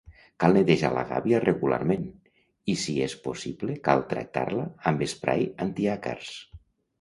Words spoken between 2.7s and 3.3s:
i si es